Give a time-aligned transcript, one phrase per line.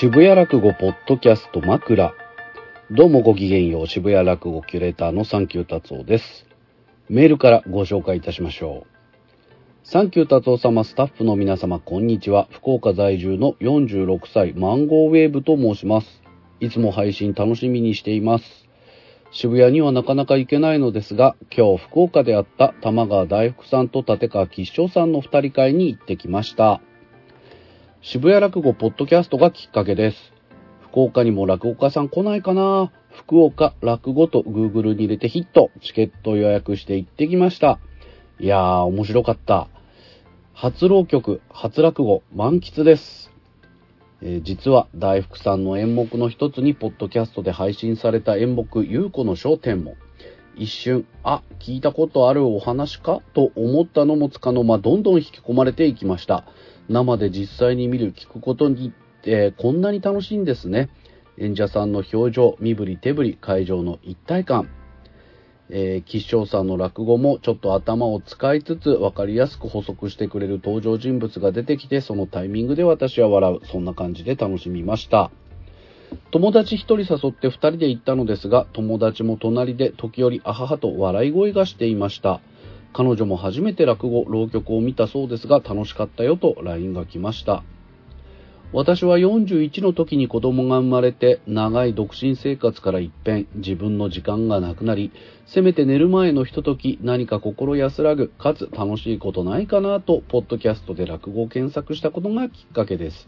[0.00, 2.14] 渋谷落語ポッドキャスト枕。
[2.92, 6.46] どうもごきげんよう、渋谷落語キュレーターのサンキュー達夫です。
[7.08, 8.90] メールからご紹介いたしましょう。
[9.82, 12.46] サンキュー達夫様スタッフの皆様、こんにちは。
[12.52, 16.22] 福岡在住の46歳、マンゴーウェーブと申します。
[16.60, 18.68] いつも配信楽しみにしています。
[19.32, 26.80] 渋谷にはなかなか行けないのですが、今日福岡であった玉川大福さんと立川吉祥さんの二人会に行ってきました。
[28.00, 30.32] 渋谷落語ポッドキャストがきっかけです。
[30.82, 35.70] 福岡にも落語家さん来ないかな福岡落語と Google に入れてヒット。
[35.82, 37.80] チケット予約して行ってきました。
[38.38, 39.66] いやー、面白かった。
[40.54, 43.32] 初浪曲、初落語、満喫です。
[44.22, 49.96] えー、実は大福さんの演目の一つにポッドキャストで配信された演目、ゆうこの焦点も、
[50.56, 53.22] 一瞬、あ、聞いたことあるお話か？
[53.34, 56.44] と思ったのもつかの間、どんどん引き込まれていきました。
[56.88, 58.92] 生で実際に見る、聞くことに、
[59.24, 60.88] えー、こんなに楽しいんですね。
[61.36, 64.68] 演者さんの表情、身振り手振り、会場の一体感。
[65.70, 73.66] えー、吉祥さんの落語もちょっと頭を使いつつ分かりやすく補足してくれる登場人物が出てきて、そのタイミングで私は笑う。
[73.66, 75.30] そんな感じで楽しみました。
[76.30, 82.40] 友達一人誘って二人で行ったのですが、友達も隣で時折あははと笑い声がしていました。
[82.92, 87.62] 彼女も初めて落語、浪曲を見たそうですが楽しかったよと LINE が来ました。
[88.70, 95.10] 私は41の時に子供が生まれて長い独身生活から一変自分の時間がなくなり
[95.46, 103.26] せめて寝る前のひととき何か心安らぐかつ楽しいことないかなとポッドキャストで落語を検索したことがきっかけです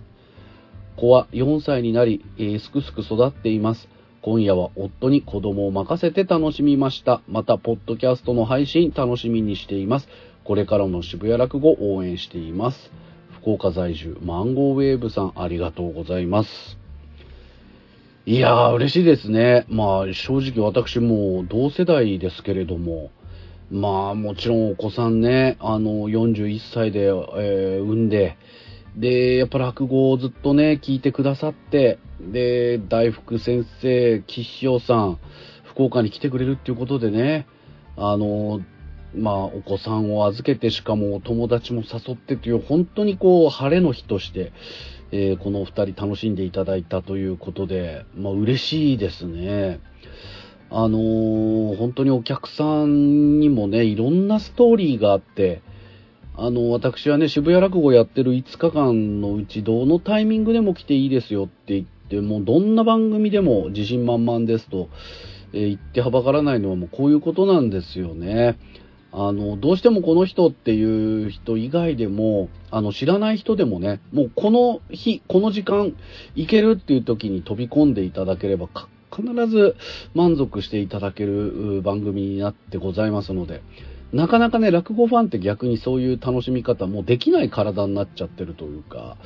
[0.97, 3.89] 子は4歳になり、えー、すくすく育っています
[4.23, 10.09] 今夜は夫に子供を任せて楽しみましたまたポッドキャストの配信楽しみにしています
[10.45, 12.91] これからの渋谷落語応援しています
[13.41, 16.79] 福岡在住、マンゴーウェーブさん、ありがとうございます。
[18.27, 19.65] いやー、嬉しいですね。
[19.71, 23.11] まあ、正直私も同世代ですけれども、
[23.71, 28.37] まあ、もちろんお子さんね、あの、41歳で、えー、産んで、
[28.97, 35.19] で、やっぱ落語をずっとね、聞いてくださって、で、大福先生、岸翔さん、
[35.65, 37.47] 福岡に来てくれるっていうことでね、
[37.97, 38.61] あの、
[39.15, 44.53] まあ、お子さんを預けて、しかもお友達も誘ってという、本当にこう、晴れの日として、
[45.13, 49.81] えー、このお二人楽しんでいただいたということで、まあ、嬉しいですね。
[50.71, 55.63] あのー、本当にお客さんにもね、いろんなストーリーがあって、
[56.43, 64.89] あの、私はね、渋谷落語やってる5日間のうち、どのタイミングでも来ていいですよって言って、もうどんな番組でも自信満々ですと、
[65.53, 68.59] えー、言ってはばからないのはもうこういうことなんですよね。
[69.13, 75.95] あの、どうしてもこの人っていう人以外でも、あの、知らない人でもね、もうこの日、この時間、
[76.37, 78.67] 行けるっていう時に飛び込んでいただければ、
[79.15, 79.77] 必ず
[80.15, 83.61] 満足していただける番組になってございますので、
[84.13, 89.17] なかなかね、落語ファンって逆にそういう楽しみ方もできない体になっちゃってるというか、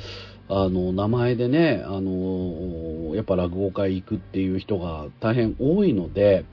[0.49, 6.45] あの、名前でね、あの、やっぱ落語会行くっていう人が大変多いので、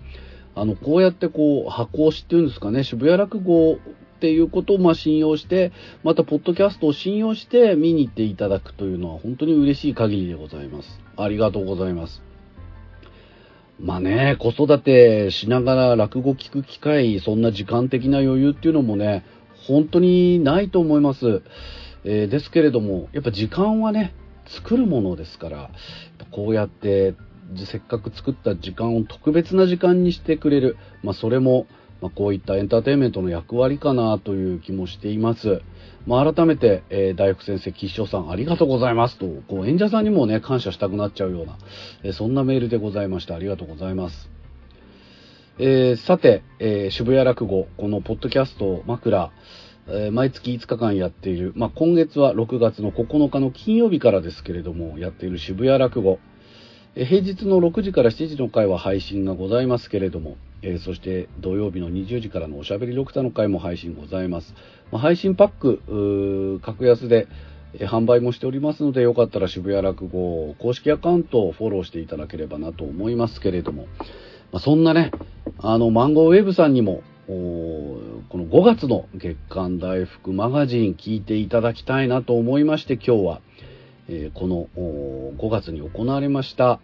[0.56, 11.00] あの、こうやってこう、箱押しっていうんですかね、渋谷落語っていうことをま信用して、また、ポッドキャストを信用して見に行っていただくというのは本当に嬉しい限りでございます。
[11.18, 12.31] ありがとうございます。
[13.84, 19.25] まあね、子育てしながら落語聞く機会、そんな時間的な余裕っていうのもね、
[19.68, 21.42] 本当にないと思います。
[22.03, 24.14] えー、ですけれども、やっぱ時間はね、
[24.46, 25.72] 作るものですから、
[26.31, 27.16] こうやって
[27.66, 30.78] せっかく作った時間を特別な時間にしてくれる。
[31.02, 31.66] まあ、それも、
[32.02, 35.62] まあ、こういったエンターテインメントの役割かなという気もしています。
[36.08, 41.58] まあ、改めて、えー、大福先生、吉祥さん、ありがとうございますと、こう、演者さんにもね、感謝したくなっちゃうような、
[42.04, 43.36] えー、そんなメールでございました。
[43.36, 44.30] ありがとうございます。
[45.59, 49.32] えー、さて、え渋谷落語、このポッドキャスト、枕、
[49.88, 56.20] え毎月5日間やっている、まあ、今月は6月の9日の金曜日からですけれども、やっている渋谷落語、
[56.96, 64.53] 平日の6時から7時の回は配信がございますけれども、えー、そして土曜日の20時からのおしゃべりドクターの回も配信ございます。
[64.91, 67.28] まあ、配信パック、格安で、
[67.73, 73.87] えー、販売もしておりますので、よかったら渋谷落語公式アカウントをフォローしていただければなと思いますけれども、
[74.52, 75.11] まあ、そんなね、
[75.59, 83.41] あの、マンゴーウェーブさんにも、この5月の月刊大福マガジン聞いていただきたいなと思いまして今日は
[84.09, 86.79] えこの5月に行われました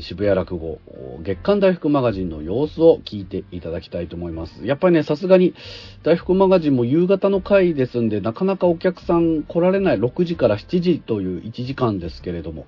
[0.00, 0.78] 渋谷落語
[1.22, 4.66] 月刊大福マガジンの様子を聞いていただきたいと思います。
[4.66, 5.54] やっぱりね、さすがに
[6.02, 12.66] 大福マガジンも夕方の回ですんで、なかなかお客さん来られない6時から7時という1時間ですけれども、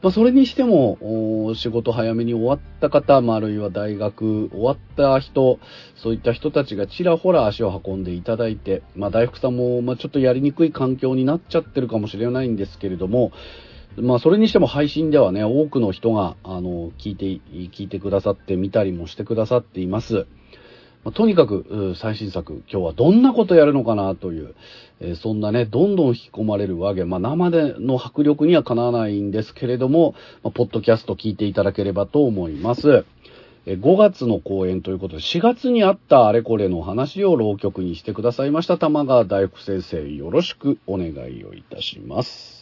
[0.00, 5.58] まあ、それにしても、仕事早めに終わった方、まあ、あるいは大学終わった人、
[5.96, 13.32] そういった人たちがちらほら足を運んでいただいて、まあ、大福さんも、まあ、ちょっとやりにくい環境になっちゃってるかもしれないんですけれども、
[14.00, 20.26] まあ、それにしても配信ではね、多くの人が、あの、聞いて、聞いてくださって見たりもしてくださっています。
[21.04, 24.54] まあ、とにかく、最新作、今日はどんなことやるのかなという、
[25.00, 33.04] えー、そんなね、どんどん引き込まれるわけ、まあ、生での迫力にはかなわないんですけれども、まあ、ポッドキャスト聞いていただければと思います。
[33.66, 42.57] 5月の公演ということで、4月にあったあれこれの話を浪曲にしてくださいました玉川大福先生、よろしくお願いをいたします。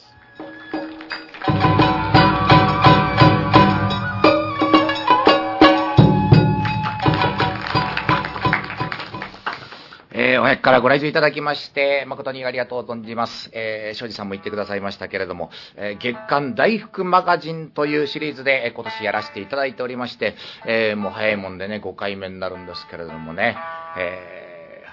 [10.19, 13.50] えー、お早くからご来場いただきまして、誠にありがとう存じます。
[13.53, 20.35] えー、庄司さんも言ってくださいましたけれども、えー、月刊大福マガジンというシリーズで、えー、今年やらせていただいておりまして、
[20.67, 23.59] えー、もう早いもんでね、5回目になるんですけれどもね、
[23.99, 24.85] え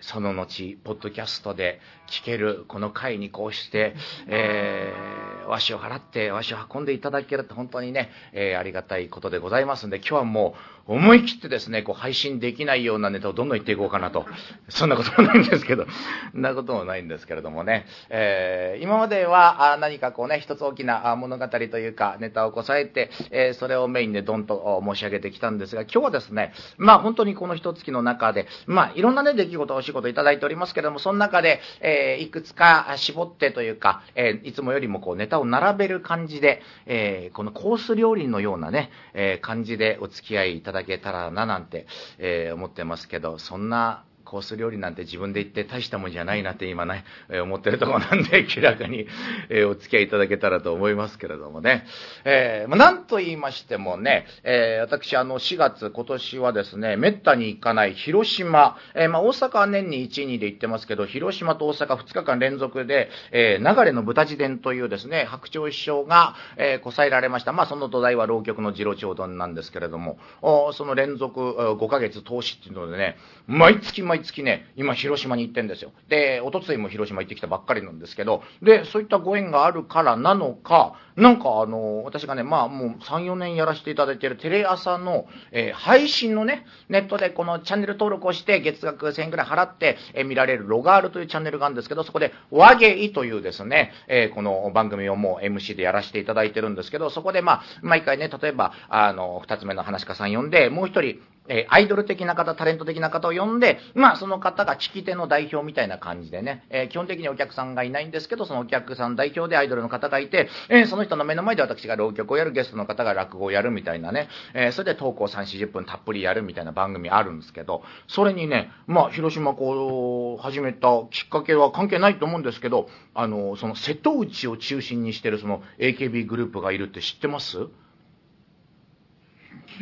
[0.00, 3.96] ー、その後、ポッドキャストで聞けるこの回にこうして、
[4.28, 14.26] えー、和紙を払って和紙を運んでいただけるって本当にね、えー、ありがたいことでございますんで、今日はもう思い切ってですね、こう配信できないようなネタをどんどん言っていこうかなと。
[14.68, 15.86] そんなこともないんですけど、
[16.32, 41.86] そんなこともないんですけれどもね、えー、今までは何かこうね、一つ大きな物語というか、ネタをこさえて、えー、それをメインでドンと申し上げてきたんですが、今日はですね、まあ本当にこの一月の中で、まあいろんなね、出来事、お仕事いただいておりますけれども、その中で、えー、いくつか絞ってというか、え、いつもよりもこうネタを並べる感じで、え、このコース料理のようなね、え、感じでお付き合いいただけたらななんて、
[42.18, 49.08] え、思ってますけど、そんなコース料理なんて自分で言って大したもんじゃないなって今ね、え、思ってるところなんで、 気楽に、
[49.48, 51.84] えー、お付き合いいただけたらと思いますけれどもね。
[52.24, 67.52] えー、まあ、なんと言いましてもね、えー、私、あの、4月、今年はですね、めったに行かない広島、えー、まあ、大阪は年に1、2で行ってますけど、広島と大阪2日間連続で、えー、流れの豚自伝というですね、白鳥師匠が、えー、こさえられました。
[67.52, 73.16] まあ、その土台は浪曲の次郎長丼なんですけれども、おその連続5ヶ月投資っていうのでね、
[73.48, 75.92] 毎月毎月月ね、今広島に行ってんですよ。
[76.08, 101.20] で、おとついも広島行ってきたばっかりなんですけど、で、そういったご縁があるからなのか、なんかあの、私がね、まあもう3、4年やらせていただいてるテレ朝の、えー、配信のね、ネットでこのチャンネル登録をして月額1000円くらい払って、えー、見られるロガールというチャンネルがあるんですけど、そこで和芸というですね、えー、この番組をもう MC でやらせていただいてるんですけど、そこでまあ、毎回ね、例えば、あの、二つ目の話家さん呼んで、もう一人、
[101.50, 127.58] え、アイドル的な方、タレント的な方を呼んで、まあ、その方が聞き手の代表みたいな感じでね、え、基本的にお客さんがいないんですけど、そのお客さん代表でアイドルの方がいて、え、そのトの目の前で私が浪曲をやる、ゲストの方が落語をやるみたいなね、えそれで投稿3、40分たっぷりやるみたいな番組あるんですけど、それにね、まあ、広島こう、始めたきっかけは関係ないと思うんですけど、あの、その瀬戸内を中心にしてるその AKB グループがいるって知ってます？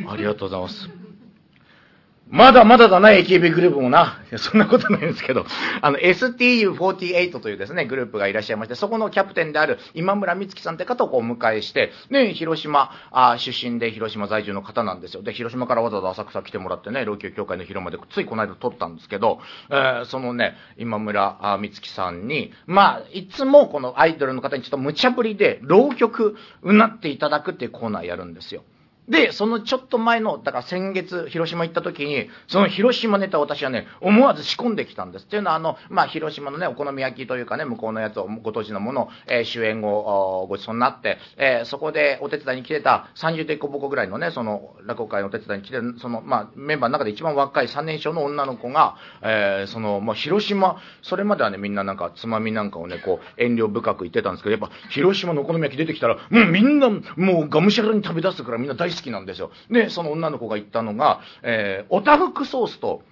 [0.07, 1.08] ありがとうございます。
[2.31, 4.19] まだまだだな、AKB グループもな。
[4.37, 5.45] そんなことないんですけど、
[5.81, 15.23] あの、STU48 というですね、グループがいらっしゃいまして、そこのキャプテンである今村美月さんって方をこうお迎えして、ね、広島あ出身で広島在住の方なんですよ。
[15.23, 19.39] で、広島からわざわざ浅草来てもらってね、老朽協会の広間でついこの間撮ったんですけど、
[19.71, 28.63] えー、そのね、今村美月さんに、まあ、いつもこのアイドルの方にちょっと無茶ぶりで、浪曲うなっていただくっていうコーナーやるんですよ。
[29.09, 35.25] で、そのちょっと前の、だから先月、広島行った時に、その広島ネタを私はね、思わず仕込んできたんです。
[35.25, 59.51] っていうのは、あの、まあ、広島のね、お好み焼きというかね、向こうのやつを、ご当地のものを、えー、主演をごちそうになって、えー、そこでお手伝いに来てた30デコボコぐらいのね、その、落語会のお手伝いに来て、その、まあ、メンバーの中で一番若い3年生の女の子が、えー、その、まあ、広島、それまではね、みんななんか、つまみなんかをね、こう、遠慮深く言ってたんですけど、やっぱ、広島のお好み焼き出てきたら、もうみんな、もうがむしゃらに食べ出すからみんな大好きなんですよ。
[59.69, 63.03] で、その女の子が言ったのが、えー、おたふくソースと、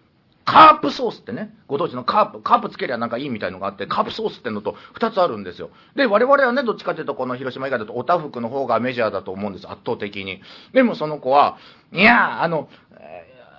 [0.48, 5.72] カープソースってね、ご当地のカープ、カープつけりゃなんかいいみたいのがあって、カープソースってのと2つあるんですよ。
[5.96, 10.42] で、我々はね、どっちかというとこの広島以外だとおたふくの方がメジャーだと思うんです、圧倒的に。
[10.72, 11.58] でもその子は、
[11.92, 12.70] いや、あの、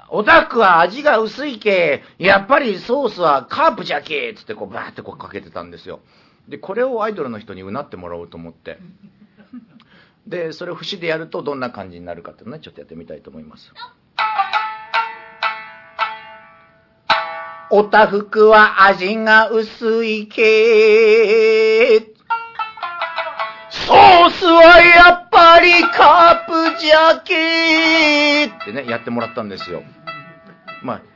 [0.09, 6.01] おたふくは味が薄いけ、やっぱりソースはカープじゃけつってこうバーってこうかけてたんですよ。
[6.49, 8.79] で、これをアイドルの人にうなってもらおうと思って。
[10.29, 13.73] で、それを節でやるとどんな感じになるかっていうのね、ちょっとやってみたいと思います。
[17.71, 22.01] おたふくは味が薄いけ
[23.71, 29.83] ソースはやっぱりカープじゃけってね、やってもらったんですよ。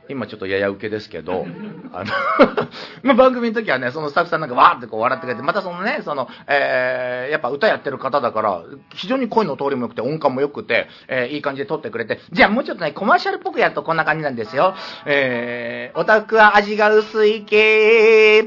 [0.09, 1.45] 今ちょっとやや受けですけど、
[1.93, 2.11] あの
[3.03, 8.61] まあ番組の時はね、そのスタッフさんなんかわーってこう笑ってくれて、またそのね、その、えー、やっぱ歌やってる方だから、
[8.93, 14.75] 非常に声の通りも良くて、音感も良くて、えー、いい感じで撮ってくれて、じゃあもうちょっとね、コマーシャルっぽくやるとこんな感じなんですよ。
[15.05, 18.43] えー、オタクは味が薄い系。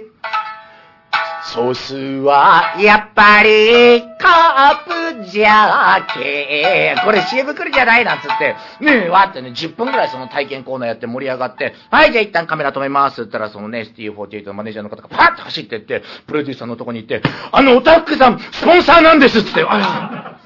[1.52, 13.14] ソースは、やっぱり、カープじゃけこれ CM 来るじゃないなんつって、ねえ、わってね、10分くらいその体験コーナーやって盛り上がって、はい、じゃあ一旦カメラ止めます。
[13.14, 17.22] って言ったら、そのね、ST48 のマネージャーの方がパーッと走ってって、プロデューサーのとこに行って、
[17.52, 19.38] あの、オタックさん、スポンサーなんです。
[19.38, 20.40] っつって、あ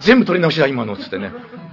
[0.00, 1.30] 全部取り直しだ、今の、つってね。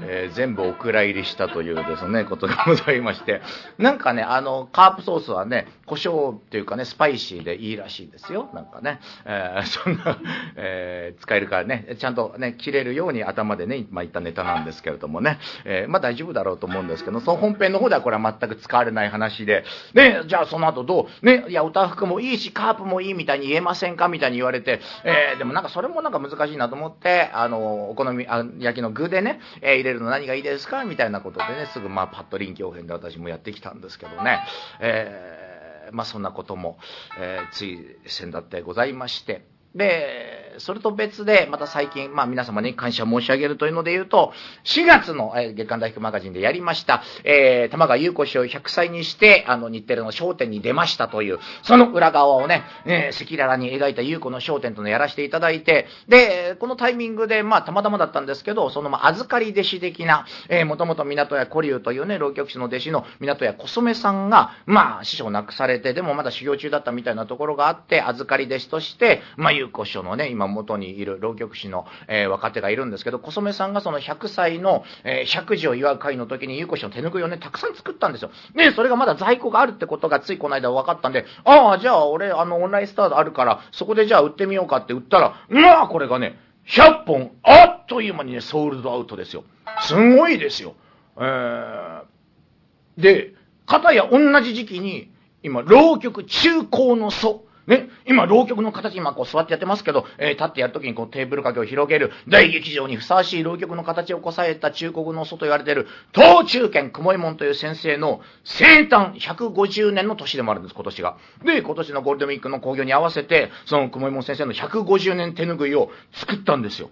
[0.07, 3.41] えー、全部お蔵入りしたというですね、ことがございまして、
[3.77, 8.49] なんかね、あの、カープソースはね、胡椒っていうかね、スパイシーでいいらしいですよ。
[8.53, 10.17] なんかね、えー、そんな、
[10.55, 21.25] えー、使えるからね、ちゃんとね、切れるように頭でね、今言ったネタなんですけれどもね、え、まあ大丈夫だろうと思うんですけど、その本編の方ではこれは全く使われない話で、ね、じゃあその後どう？
[21.25, 24.07] ね、いや、歌服もいいし、カープもいいみたいに言えませんか？
[24.07, 28.25] みたいに言われて、え、でもなんかそれもなんか難しいなと思って、あの、お好み
[28.59, 30.83] 焼きの具でね、え、入れるの何がいいですか？
[30.85, 34.39] みたいなことでね、すぐまあパッと臨機応変で私もやってきたんですけどね、
[34.79, 36.77] えー、まあそんなことも、
[37.19, 44.33] えー、つい先だってございまして、で、それと別で、また最近、まあ皆様に感謝申し上げるというので言うと、
[44.63, 78.31] 4月の、えー、月刊大福マガジンでやりました、えー、玉川優子師匠100歳にして、あの、日テレの商店に出ましたという、その裏側をね、えー、赤裸々に描いた優子の商店とのやらせていただいて、で、このタイミングで、まあたまたまだったんですけど、その、まあ、預かり弟子的な、えー、もともと港屋古流というね、浪曲師の弟子の港屋小染さんが、まあ、師匠を亡くされて、でもまだ修行中だったみたいなところがあって、預かり弟子として、まあ、優子師匠のね、今元にいる浪曲師の、えー、若手がいるんですけど、小染さんがその100歳の、えー、100時を祝う会の時に、ゆうこしの手拭いをね、たくさん作ったんですよ。
[78.55, 89.43] ね、それがまだ在庫があるってことがついこの間分かったんで、ああ、じゃあ俺、あの、オンラインスタートあるから、そこでじゃあ売ってみようかって売ったら、まあ、これがね、100本、あっという間にね、ソールドアウトですよ。
[89.81, 90.75] すごいですよ。
[91.17, 93.33] えー、で、
[93.65, 95.11] かたや同じ時期に、
[95.43, 111.17] 今、浪曲中高の祖ね、今、浪曲の形、今こう座ってやってますけど、えー、立ってやるときにこうテーブル掛けを広げる、大劇場にふさわしい浪曲の形をこさえた中国の祖と言われている、東中堅雲右衛門という先生の生誕150年の年でもあるんです、今年が。
[111.43, 116.89] で、今年のゴールデンウィークの興行に合わせて、その雲右衛門先生の150年手拭いを作ったんですよ。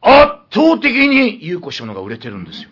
[0.00, 0.14] 圧
[0.52, 2.70] 倒的に優子師匠のが売れてるんですよ。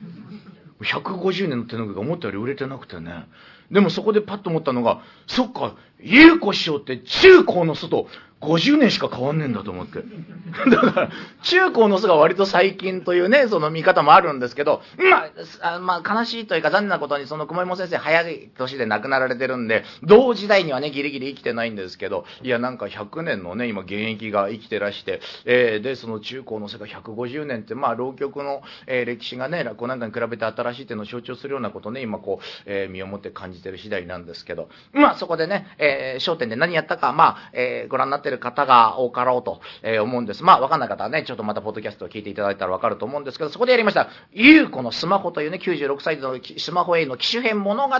[0.82, 3.26] 150年の手拭いが思ったより売れてなくてね。
[3.70, 8.06] でもそこでパッと思ったのが、そっか、優子師匠って中高の外、
[8.40, 9.98] 50年しか変わんねえんだと思って。
[10.70, 11.10] だから、
[11.42, 15.26] 中高の巣が割と最近というね、その見方もあるんですけど、ま
[15.74, 40.42] あ、まあ、悲しいというか残念なことに、その雲山先生早い年で亡くなられてるんで、同時代にはね、ギリギリ生きてないんですけど、いや、なんか100年のね、今現役が生きてらして、えー、で、その中高の世が150年って、まあ、浪曲の、えー、歴史がね、落語なんかに比べて新しいっていうのを象徴するようなことね、今こう、えー、身をもって感じてる次第なんですけど、まあ、そこでね、えー、焦点で何やったか、まあ、えー、ご覧になってる方が多かろうと、えー、思うんです。
[40.44, 47.94] まあ、わかんない方はね、ちょっとまたポッドキャストを聞いていただいたらわかると思うんですけど、そこでやりました、ゆうこのスマホというね、96歳のスマホへの機種編物語、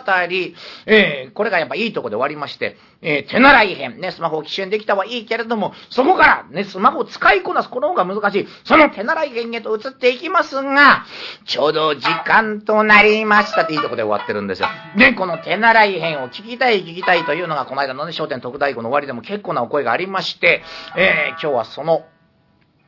[0.86, 8.48] えー、これがやっぱいいとこで終わりまして、えー、手習い編、ね、スマホを機種編できたはいいけれども、そこからね、スマホを使いこなす、この方が難しい。
[8.64, 11.04] その手習い編へと移っていきますが、
[11.46, 14.68] ちょうど時間となりましたっていいとこで終わってるんですよ。
[14.96, 20.62] で、この手習い編を聞きたい聞きたいというのが、この間のね、商店特大号の終わりでも結構なお声がありまして、
[20.96, 22.06] えー、今日はその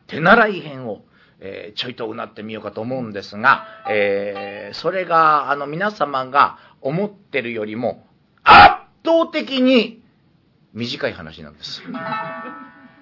[0.07, 1.03] 手習い編を、
[1.41, 8.07] えー、ちょいとうなってみようかと思うんですが、えー、それが、あの、皆様が思ってるよりも、
[8.45, 10.03] 圧倒的に
[10.73, 11.83] 短い話なんです。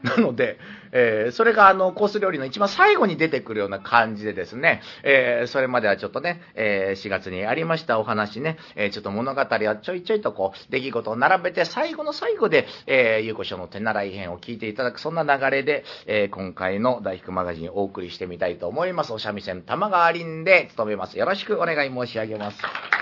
[0.05, 0.59] なので、
[0.93, 19.13] えー、それがあの、コース料理の一番最後に出てくるような感じでですね、えー、それまではちょっとね、えー、4月にありましたお話ね、え、ちょっと物語はちょいちょいとこう、出来事を並べて、最後の最後で、えー、ゆうこしょの手習い編を聞いていただく、そんな流れで、え、今回の大福マガジンをお送りしてみたいと思います。
[19.13, 21.19] お三味線玉川林で務めます。
[21.19, 23.00] よろしくお願い申し上げます。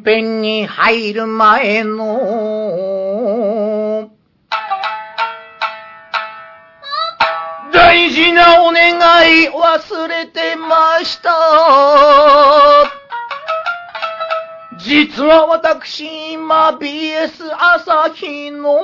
[0.00, 2.10] 本編に入る前の、
[7.72, 8.96] 大事なお願
[9.44, 11.30] い忘れてました。
[14.78, 18.80] 実は私、今 BS 朝日の。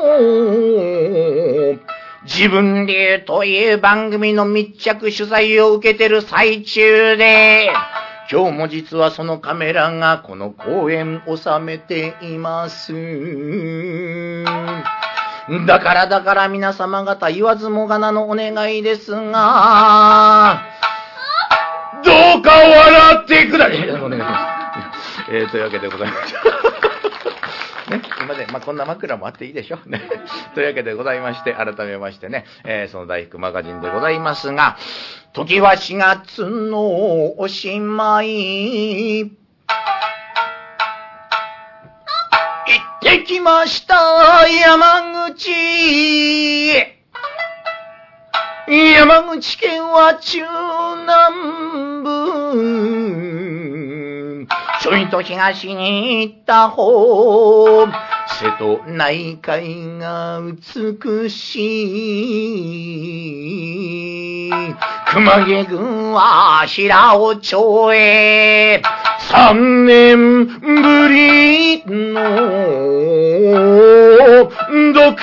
[2.24, 7.70] 自分流という番組の密着取材を受けてる最中で、
[8.30, 12.92] 今日も実はそのカメラがこの公園を収めています。
[15.66, 20.60] だからだから皆様方言わずもがなのお願いですが、
[22.04, 23.90] どうか笑ってください。
[24.02, 25.30] お願いします。
[25.30, 26.40] えー、というわけでございました。
[27.90, 29.78] ね、今まで、まあ、こんな枕もあっていいでしょ。
[29.86, 30.02] ね。
[30.54, 34.76] というわけでございまして、改めましてね、えー、その大福マガジンでございますが、
[35.32, 39.20] 時は4月のおしまい。
[39.20, 39.32] 行っ
[43.00, 46.96] てきました、山口。
[48.68, 51.65] 山口県は中南
[54.86, 57.88] ちょいと東に行った方。
[58.28, 61.62] 瀬戸内海が美し
[64.46, 64.50] い。
[65.08, 68.80] 熊毛郡は平尾町へ
[69.18, 72.12] 三年ぶりの
[74.94, 75.18] 独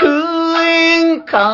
[0.59, 1.53] 演会。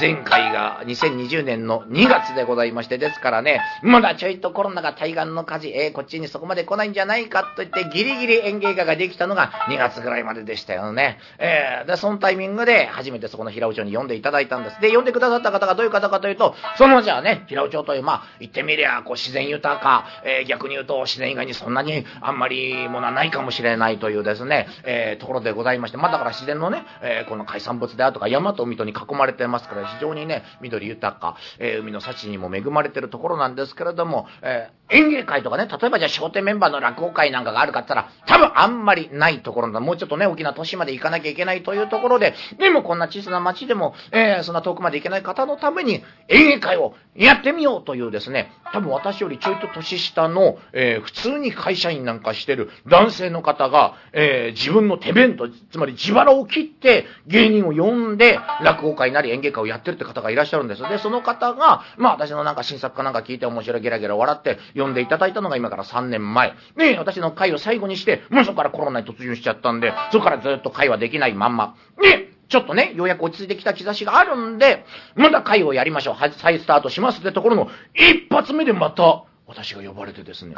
[0.00, 11.18] 前回が2020年の2月でございまして、ですからね、まだちょいとコロナが対岸の火事、えー、こっちにそこまで来ないんじゃないかと言って、ギリギリ演芸家ができたのが2月ぐらいまででしたよね。
[11.38, 14.80] えー、で、そのタイミングで初めてそこの平尾町に呼んでいただいたんです。
[14.80, 39.80] で、呼んでくださった方がどういう方かというと、そのじゃあね、平尾町という、まあ、言ってみりゃ、こう自然豊か、えー、逆に言うと自然以外にそんなにあんまりものはないかもしれないというですね、えー、ところでございまして、まあだから自然のね、えー、この海産物であるとか山と海とに囲まれてますから、非常にね、緑豊か、えー、海の幸にも恵まれてるところなんですけれども、えー、演芸会とかね、例えばじゃあ商店メンバーの落語会なんかがあるかったら、多分あんまりないところだ。
[39.80, 60.82] もうちょっとね、大きな都市まで行かなきゃいけないというところで、でもこんな小さな町でも、えー、そんな遠くまで行けない方のために演芸会をやってみようというですね、多分私よりちょいと年下の、えー、普通に会社員なんかしてる男性の方が、えー、自分の手弁当、つまり自腹を切って芸人を呼んで落語会なり演芸会をやってってるって方がいらっしゃるんです。
[60.82, 66.54] で、その方が、まあ私のなんか新作かなんか聞いて面白いゲラゲラ笑って呼んでいただいたのが今から3年前。
[66.76, 71.76] ね私の会を最後にして、もうそこからコロナに突入しちゃったんで、そこからずっと会話できないまんま。
[72.00, 76.16] ねちょっとね、ようやく落ち着いてきた兆しがあるんで、まだ会をやりましょう。
[76.16, 80.54] 再スタートしますってところの、一発目でまた、私が呼ばれてですね。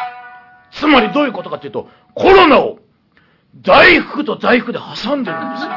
[0.70, 2.78] つまりどういうことかっていうと、コロナを、
[3.56, 5.70] 大福と大福で挟んでるんですよ。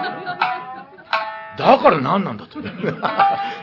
[1.58, 2.60] だから何なんだと。
[2.64, 2.64] い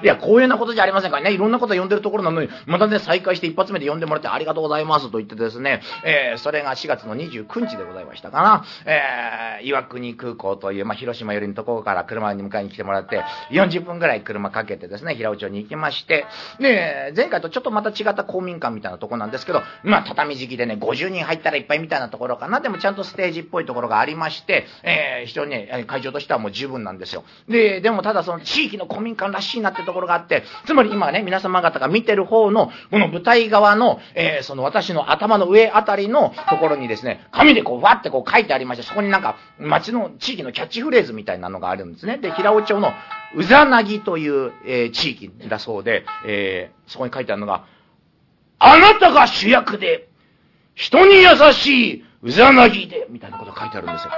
[0.06, 1.32] や、光栄なことじゃありませんからね。
[1.32, 8.64] いろんなこと呼んでるところなのに、またね、再開して一発目で呼んでもらってありがとうございますと言ってですね、えー、それが4月の29日でございましたかな。
[8.84, 16.26] えー、岩国空港という、まあ、広島寄りのところから車に迎えに来てもらって、40分ぐらい車かけてですね、平尾町に行きまして、
[16.58, 22.60] ね、前回とちょっとまた違った公民館みたいなとこなんですけど、まあ、畳敷きでね、50人入ったらいっぱいみたいなところかな。
[22.60, 27.24] でもちゃんとステージっぽいところがありまして、えー、非常にね、会場としてはもう十分なんですよ。
[27.48, 42.18] で、でもただその地域の公民館らしいなってところがあって、つまり今ね、皆様方が見てる方の、この舞台側の、えー、その私の頭の上あたりのところにですね、紙でこう、わってこう書いてありまして、そこになんか、町の地域のキャッチフレーズみたいなのがあるんですね。
[42.18, 42.92] で、平尾町の
[43.34, 47.64] うざなぎという、えー、地域だそうで、えー、そこに書いてあるのが、
[48.58, 50.08] あなたが主役で、
[50.74, 54.10] 人に優しいうざなぎで、みたいなこと書いてあるんですよ。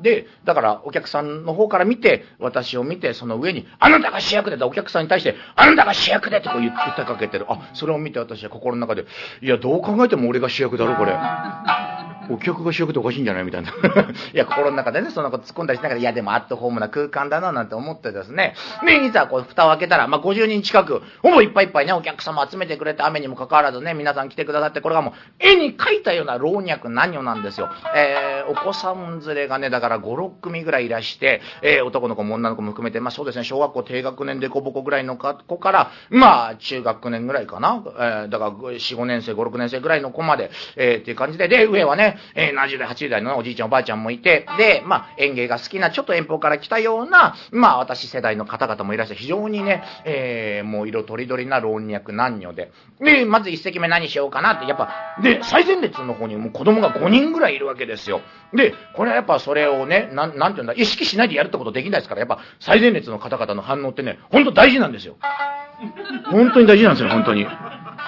[0.00, 7.46] で、だからお客さんの方から見て、私を見て、その上に、あなたが主役でとお客さんに対して、あなたが主役でってこう言ってかけてる。
[7.48, 9.06] あ、それを見て私は心の中で、
[9.42, 11.12] いや、どう考えても俺が主役だろ、これ。
[12.30, 13.70] お客が主役っておかしいんじゃないみたいな。
[14.32, 18.54] いや、心の中でね、そんなこと突っ込んだりしながら、いや、でもアットホームな空間だな、なんて思ってですね。
[18.84, 27.68] で、実はこう、蓋を開けたら、まあ、50人近く、ほぼいっぱいいっぱいね、お客様集めてくれて、雨にもかかわらずね、皆さん来てくださって、これがもう、絵に描いたような老若男女なんですよ。
[27.94, 37.82] えー、お子さん連れがね、だから5、6組ぐらいいらして、えー、男の子も女の子も含めて、まあ、そうですね、小学校低学年でこぼこぐらいの子から、まあ、中学年ぐらいかな。
[37.86, 52.72] えー、だから、4、5年生、5、6年生ぐらいの子まで、えー、っていう感じで、で、上はね、ね、えー、70代、80代のおじいちゃんおばあちゃんもいて、で、まあ、園芸が好きな、ちょっと遠方から来たような、まあ、私世代の方々もいらっしゃる、非常にね、えー、もう色とりどりな老若男女で。
[53.00, 54.90] で、まず一席目何しようかなって、やっぱ、
[55.22, 58.20] で、最前列の方にもう子供が5人ぐらいいるわけですよ。
[58.54, 65.16] で、これはやっぱそれをね、なん、なんていうんだ、意識しないでやるってことできないですから、やっぱ最前列の方々の反応ってね、ほんと大事なんですよ。
[66.30, 67.46] 本当に大事なんですよ、本当に。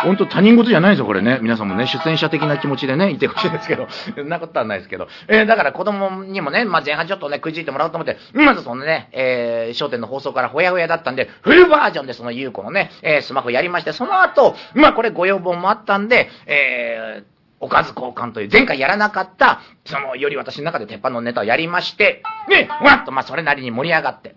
[0.05, 1.39] 本当他人事じゃないですよ、これね。
[1.43, 5.09] 皆さんもね、出演者的な気持ちでね、いてほしいですけど、そんなことはないですけど。
[5.29, 24.37] えー、だから子供にもね、まあ、前半ちょっとね、食いついてもらおうと思って、まずそのね、えー、商店の放送からほやほやだったんで、フルバージョンでその優子のね、えー、スマホやりまして、その後、まあ、これご要望もあったんで、えー、おかず交換という、前回やらなかった、その、より私の中で鉄板のネタをやりまして、ね、わっと、まあ、それなりに盛り上がって。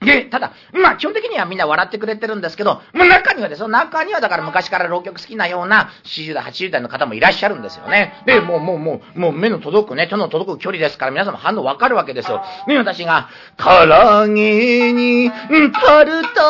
[0.00, 8.12] で、ただ、まあ基本的にはみんな笑ってくれてるんですけど、まあ中にはですよ、中にはだから昔から浪曲好きなような40代、80代の方もいらっしゃるんですよね。
[8.26, 12.42] で、もうもうもう、もう目の届くね、手の届く距離ですから皆さんも反応わかるわけですよ。
[12.68, 16.42] ね、私が、唐揚げに、タルタ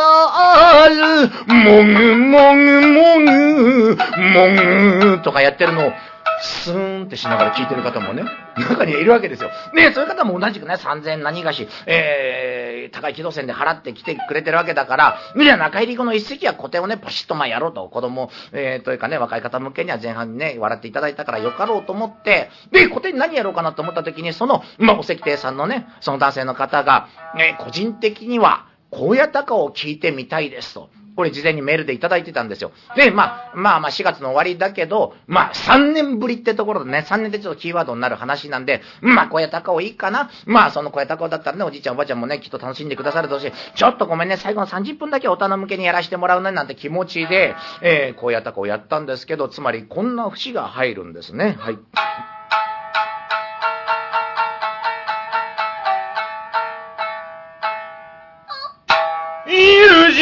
[0.87, 5.93] ール、もぐもぐもぐ、もぐとかやってるのを、
[6.41, 8.25] スーンってしながら聞いてる方もね、
[8.57, 9.51] 中にはいるわけですよ。
[9.75, 30.91] ねそういう方も同じくね、3000何がし、えー、高い軌道線で払ってきてくれてるわけだから、じゃあ中入り後の一席は古典をね、ポシッとまあやろうと、子供、えー、というかね、若い方向けには前半にね、笑っていただいたからよかろうと思って、で、古典何やろうかなと思った時に、その、まあ、お石亭さんのね、その男性の方が、ね、個人的には、高野高を聞いてみたいですと。
[31.17, 32.73] これ事前にメールでいただいてたんですよ。
[32.95, 40.31] で、まあ、まあまあ4月の終わりだけど、まあ3年ぶりってところでね、3年でちょっとキーワードになる話なんで、まあ小屋高尾いいかな。
[40.45, 51.57] まあその小屋高尾だったらね、おじいちゃんおばあちゃんもね、きっと楽しんでくださるとし、ちょっとごめんね、最後の30分だけ大人向けにやらせてもらうね、なんて気持ちで、えー、小屋高尾やったんですけど、つまりこんな節が入るんですね。
[51.59, 51.79] はい。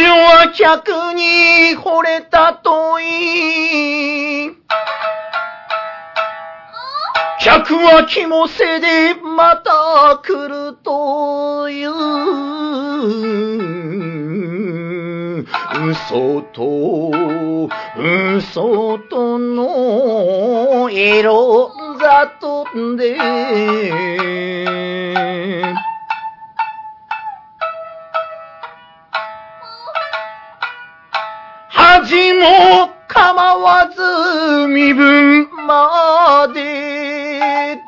[0.07, 4.51] は客に惚れたといい。
[7.41, 11.91] 客は気もせでまた来るという。
[15.91, 17.11] 嘘と
[17.99, 23.17] 嘘との色ざとんで
[32.05, 33.97] 恥も構わず
[34.69, 37.81] 身分まで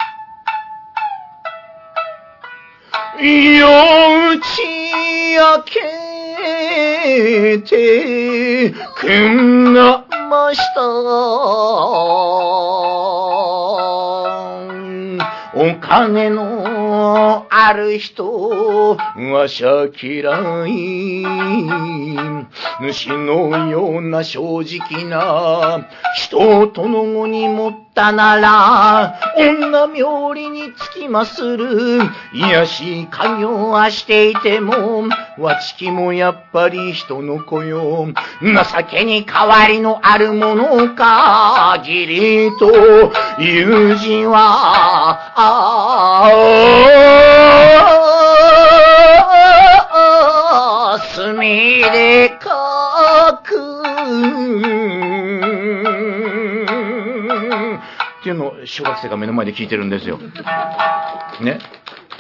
[3.21, 10.81] 夜打ち明けてくんなました
[15.59, 22.26] お金のある人はしゃ嫌い。
[22.81, 32.01] 主のような正直な人との後に持ったなら、女冥利につきまする。
[32.33, 38.09] 癒し家業はしていても、わちきもやっぱり人の子よ。
[38.41, 38.51] 情
[38.91, 46.37] けに代わりのあるものか、義理と友人は、ああ、
[50.99, 52.49] 墨で書
[53.43, 53.83] く。
[58.21, 60.19] っていうのを小学生が目の前で聞いてるんですよ。
[61.41, 61.61] ね？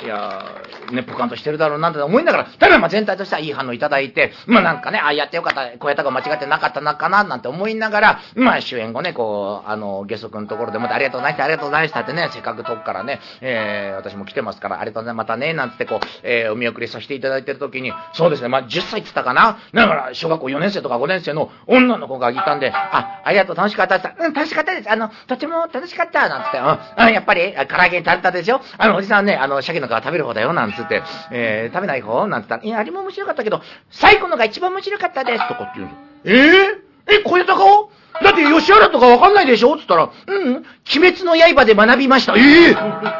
[0.03, 0.45] いや
[0.93, 24.11] ね、ポカンとしてるだろうなんて思いながら、ただまあ全体としてはいい反応いただいて、まあなんかね、ああやってよかった、こうやったか間違ってなかったなかな、なんて思いながら、まあ終演後ね、こう、あの、ゲスト君のところでまたありがとうございました、ありがとうございましたってね、せっかく遠くからね、えー、私も来てますから、ありがとうございま、たね、なんつってこう、えー、お見送りさせていただいてる時に、そうですね、まあ10歳って言ったかな、だから小学校4年生とか5年生の女の子がいたんで、あ、ありがとう、楽しかったです。
[24.21, 24.91] うん、楽しかったです。
[24.91, 26.63] あの、とても楽しかった、なんつって、う
[27.11, 28.61] ん、やっぱり、唐揚げに食べたでしょ？
[28.79, 32.27] あの、おじさんね、あの、鮭の皮食べる方だよ、なんつって、えー、食べない方？
[32.27, 37.91] なんつったら、いや、あれも面白かったけど、最後のが一番面白かったです、とかって言うんですえー、え、小枝顔
[38.23, 39.77] だって吉原とかわかんないでしょ？
[39.77, 40.65] つったら、うん、鬼
[41.13, 42.35] 滅の刃で学びました。
[42.37, 43.15] ええー、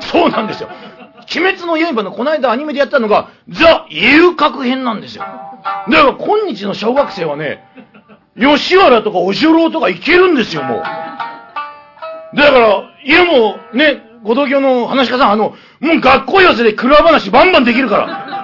[0.10, 0.68] そうなんですよ。
[1.36, 5.24] 鬼滅の刃のこの間アニメでやったのが、ザ・遊郭編なんですよ。
[5.24, 7.64] だから今日の小学生はね、
[8.38, 10.82] 吉原とかお城郎とか行けるんですよ、もう。
[12.36, 18.34] だから、家もね、ご同居の話し家さん、あの、もう学校寄せで黒話バンバンできるから。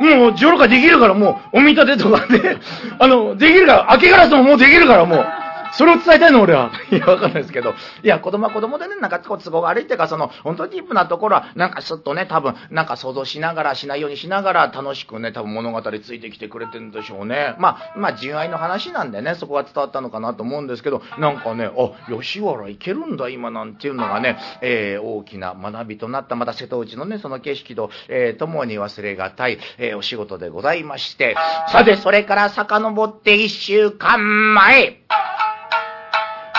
[0.00, 2.56] もう、ジョロカできるから、もう、お見立てとかで、
[2.98, 5.26] あの、できるから、明けガラスももうできるから、もう。
[5.72, 6.70] それを伝えたいの俺は。
[6.90, 7.74] いや、わかんないですけど。
[8.02, 17.54] いや、子供は子供でね、なんかこう都合が悪いっていうか、その、本当にディープなところは、なんかすっとね、多分、なんか想像しながら、しないようにしながら、楽しくね、多分物語ついてきてくれてるんでしょうね。
[17.58, 31.36] まあ、まあ、純愛の話なんでね、そこは伝わったのかなと思うんですけど、なんかね、あ、吉原行けるんだ、今なんていうのがね、えー、大きな学びとなった、また瀬戸内のね、その景色と、えー、共に忘れがたい、えー、お仕事でございまして、
[31.68, 34.99] さて、それから遡って一週間前、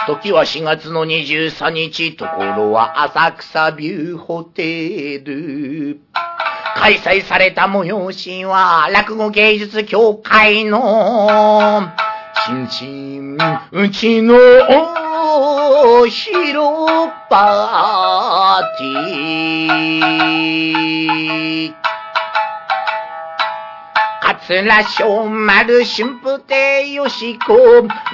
[0.08, 6.00] 時は4月の23日、ところは浅草ビューホテル。
[6.76, 11.88] 開催された催しは、落語芸術協会の、
[12.46, 13.38] ちんちん、
[13.72, 14.36] うちの、
[16.04, 20.81] お城パーティー
[24.48, 27.54] 桂小丸春風亭よしこ、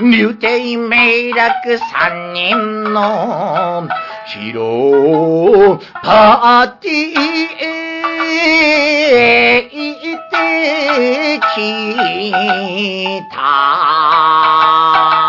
[0.02, 3.88] 竜亭明楽三人の、
[4.26, 7.16] 広パーティー
[7.64, 7.78] へ
[9.72, 15.27] 行ってきた。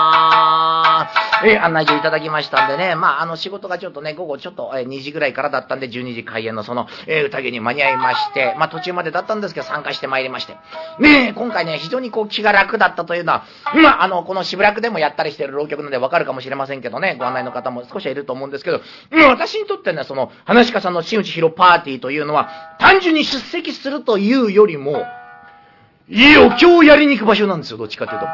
[1.44, 10.56] えー、案内状いただきましたんでね、まあ、あの、仕事がちょっとね、午後ちょっと、えー、2時ぐらいからだったんで、12時開演のその、えー、宴に間に合いまして、まあ、途中までだったんですけど、参加してまいりまして。
[10.98, 25.06] ね今回ね、非常にこう、気が楽だったというのは、まあ、あの、この渋楽でもやったりしてる浪曲なんでわかるかもしれませんけどね、ご案内の方も少しはいると思うんですけど、まあ、私にとってね、その、話家さんの新内広パーティーというのは、単純に出席するというよりも、
[26.10, 28.26] 余興をやりに行く場所なんですよ、どっちかというと。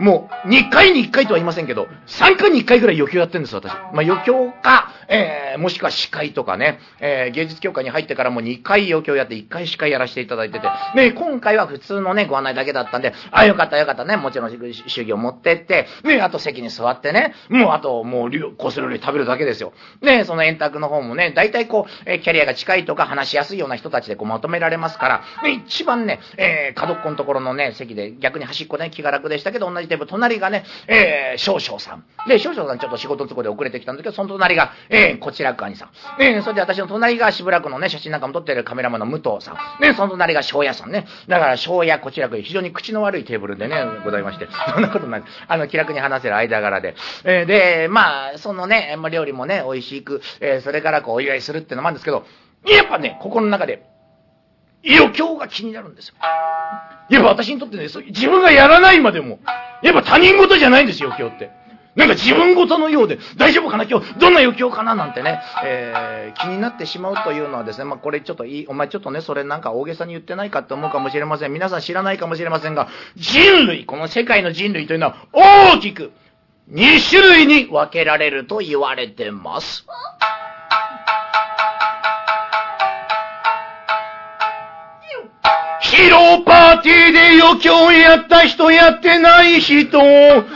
[0.00, 3.72] もう、2回に1回とは言いませんけど、3回に1回ぐらい余興やってるんです、私。
[3.72, 19.72] まあ、余興か、えー、もしくは司会とかね、えー、芸術協会に入ってからも2回余興やって1回司会やらせていただいてて、ね、今回は普通のね、ご案内だけだったんで、あ、よかったよかったね、もちろん主義を持ってって、ね、あと席に座ってね、もうあともう、こするより食べるだけですよ。
[20.02, 32.04] ね、その円卓の方もね、大体こう、えー、キャリアが近いとか話しやすいような人たちでこうまとめられますから、ね、一番ね、えー、角っこのところのね、席で逆に端っこね、気が楽でしたけど、同じテーブル、隣がね、えー、少々さん。
[32.28, 35.90] で、少々さんちょっと仕事のとこで遅れてきたんだけど、その隣が、えー、こちらく兄さん。
[36.22, 39.82] えー、それで私の隣がしぶらくのね、写真なんかも撮ってるカメラマンの武藤さん。
[39.82, 41.06] ね、その隣が庄屋さんね。
[41.28, 44.48] だから庄屋こちらく非常に口の悪いテーブルでね、ございまして。
[44.72, 45.22] そんなことない。
[45.48, 46.94] あの、気楽に話せる間柄で。
[47.24, 52.24] えー、で、まあ、そのね、料理もね、美味しく、えー、それからこう、お祝いするってのもあるんですけど、
[52.66, 53.82] やっぱね、ここの中で、
[54.86, 56.14] 余興が気になるんですよ。
[57.10, 59.38] やっぱ私にとってね、自分がやらないまでも、
[59.84, 61.50] やっぱ他人事じゃないんですよ、余興って。
[61.94, 71.52] なんか自分事のようで、大丈夫かな今日、どんな余興かななんてね、えー、気になってしまうというのはですね、まあこれちょっといい、お前ちょっとね、それなんか大げさに言ってないかって思うかもしれません。
[71.52, 76.10] 皆さん知らないかもしれませんが、人類、この世界の人類というのは大きく
[76.72, 79.86] 2種類に分けられると言われてます。
[85.94, 89.98] ヒロパーティーで余興やった人、やってない人。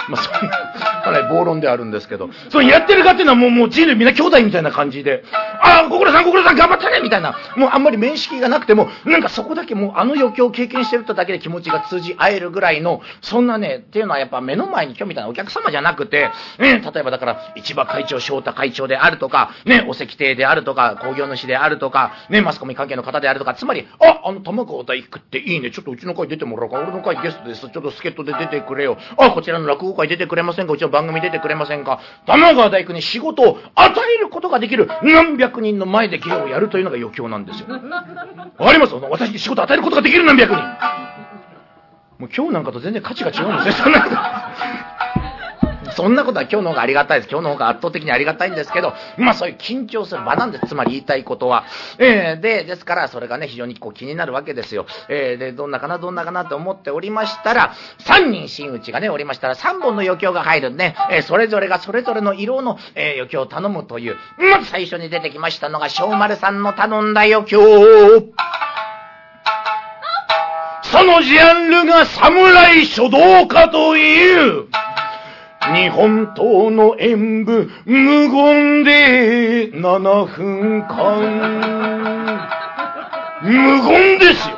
[0.09, 5.25] まあ、そんな、かなり暴論であるんですけど、そのやってるかっていうのはもう、もう人類みんな兄弟みたいな感じで、
[5.61, 28.99] ああ、小倉さん、小倉さん頑張ったねみたいな、もうあんまり面識がなくても、なんかそこだけもうあの余興を経験してるとだけで気持ちが通じ合えるぐらいの、そんなね、っていうのはやっぱ目の前に今日みたいなお客様じゃなくて、ね、例えばだから、市場会長、翔太会長であるとか、ね、お石亭であるとか、工業主であるとか、ね、マスコミ関係の方であるとか、つまり、あ、あの玉川大福っていいね、ちょっとうちの会出てもらおうか、俺の会ゲストです、ちょっと助っ人で出てくれよ。
[29.17, 32.01] あ、こちらの落語会出てくれませんか、うちの番組出てくれませんか？
[32.27, 37.69] 玉川大工に仕事を与えることができる何百人の前で芸をやるというのが余興なんですよ。
[37.69, 38.95] わかります？
[38.95, 40.61] 私に仕事を与えることができる何百人。
[42.19, 43.87] もう今日なんかと全然価値が違うんですよ、
[45.97, 47.31] そんなことは今日の方がありがたいです。
[47.31, 50.69] 今日の方が圧倒的にありがたいんですけど、まあそういう緊張する場なんです。
[50.69, 51.65] つまり言いたいことは。
[51.99, 54.87] えー、で、ですからそれがね、非常にこう気になるわけですよ。
[55.09, 67.59] えー、で、どんなかな、どんなかなと思っておりましたら、3人真打ちがね、おりましたら3本の余興が入るんで、えー、それぞれがそれぞれの色の、え、余興を頼むという、まず最初に出てきましたのが、小丸さんの頼んだ余興。
[70.91, 74.69] そのジャンルが侍書道家という、
[75.75, 82.49] 日本刀の演武、無言で7分間。
[83.43, 84.58] 無言ですよ。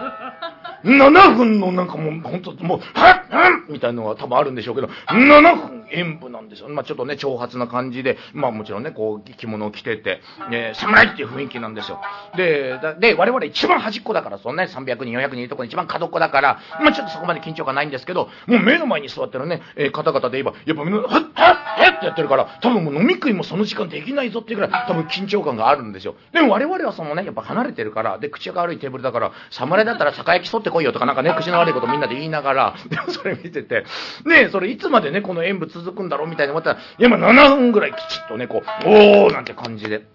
[0.85, 6.69] 7分のなんかもう、ほんと、もう、はっ、はっみたいなのが多分あるんでしょうけど、7分演舞なんですよ。
[6.69, 12.01] まあちょっとね、挑発な感じで、まあもちろんね、こう、着物を着てて、ね、侍っていう雰囲気なんですよ。
[12.37, 26.17] で、で、我々一番端っこだから、そんなね、300人、400人いるところに一番角っこだから、まあちょっとそこまで緊張感ないんですけど、もう目の前に座ってるね、えー、方々で言えば、やっぱみんな、はっはっはっってやってるから、多分もう飲み食いもその時間できないぞっていうぐらい、多分緊張感があるんですよ。
[26.33, 33.85] でも我々はそのね、やっぱ離れてるから、で、口が悪いテーブルだから、侍だったら酒焼きそってこいよとかなんかね、口の悪いことみんなで言いながら、 でもそれ見てて、
[34.25, 40.07] ねそれいつまでね、この演舞続くんだろうみたいに思ったら、いや、まあ7分ぐらいきちっとね、こう、おーなんて感じで。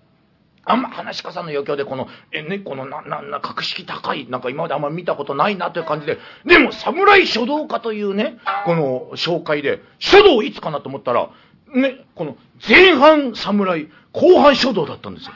[0.67, 11.29] あんま話し家さんの余興でこの、え、ね、このな、な、な、格式高い、なんか今まであんま見たことないなという感じで、でも、侍書道家というね、この紹介で、書道いつかなと思ったら、
[11.75, 12.35] ね、この
[12.67, 15.33] 前半侍、後半書道だったんですよ。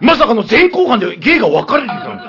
[0.00, 2.28] まさかの前後半で芸が分かれてたんです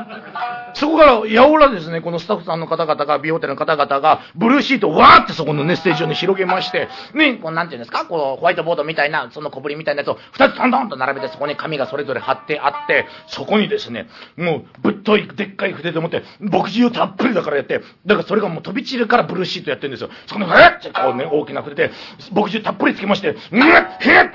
[0.73, 14.07] そこから、やおらですね、このスタッフさんの方々が、美容店の方々が、ブルーシートをわーってそこのね、ステージ上に広げまして、ね、こうなんていうんですか、こう、ホワイトボードみたいな、その小ぶりみたいなやつを、二つトントンと並べて、そこに紙がそれぞれ貼ってあって、そこにですね、
[14.37, 20.09] もう、ぶっとい、でっかい筆でもって、墨汁たっぷりだからやって、だからそれがもう飛び散るからブルーシートやってるんですよ。
[20.27, 21.91] そこに、えってこうね、大きな筆で、
[22.33, 24.25] 墨汁たっぷりつけまして、うん、へっ、へっ、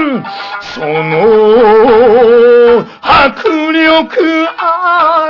[0.00, 0.24] ん、
[0.74, 1.80] その、
[3.00, 5.29] 迫力あ